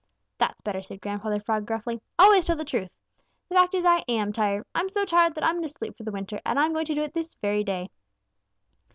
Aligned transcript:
"That's 0.39 0.61
better," 0.61 0.81
said 0.81 0.99
Grandfather 0.99 1.39
Frog 1.39 1.67
gruffly. 1.67 2.01
"Always 2.17 2.45
tell 2.45 2.55
the 2.55 2.65
truth. 2.65 2.89
The 3.49 3.53
fact 3.55 3.75
is 3.75 3.85
I 3.85 4.03
am 4.07 4.33
tired. 4.33 4.65
I 4.73 4.79
am 4.79 4.89
so 4.89 5.05
tired 5.05 5.35
that 5.35 5.43
I'm 5.43 5.57
going 5.57 5.67
to 5.67 5.69
sleep 5.69 5.95
for 5.95 6.01
the 6.03 6.11
winter, 6.11 6.41
and 6.43 6.59
I'm 6.59 6.73
going 6.73 6.85
to 6.85 6.95
do 6.95 7.03
it 7.03 7.13
this 7.13 7.35
very 7.35 7.63
day." 7.63 7.87